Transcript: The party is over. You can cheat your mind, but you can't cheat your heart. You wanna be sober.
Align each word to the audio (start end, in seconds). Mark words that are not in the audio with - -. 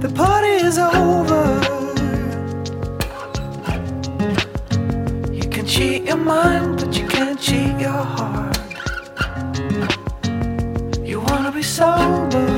The 0.00 0.08
party 0.10 0.48
is 0.48 0.78
over. 0.78 1.42
You 5.32 5.48
can 5.50 5.66
cheat 5.66 6.04
your 6.04 6.16
mind, 6.16 6.78
but 6.78 6.96
you 6.96 7.08
can't 7.08 7.40
cheat 7.40 7.80
your 7.80 7.90
heart. 7.90 8.56
You 11.02 11.20
wanna 11.20 11.50
be 11.50 11.62
sober. 11.62 12.57